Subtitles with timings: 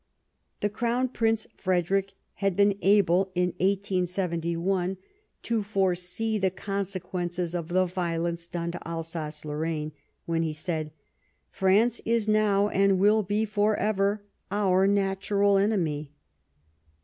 [0.61, 4.97] The Crown Prince Frederick had been able in 1871
[5.43, 9.91] to foresee the con sequences of the violence done to Alsace Lorraine,
[10.25, 10.91] when he said,"
[11.51, 16.11] France is now, and will be for ever, our natural enemy."